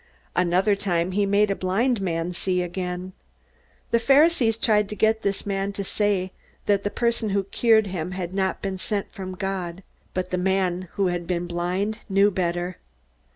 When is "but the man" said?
10.15-10.87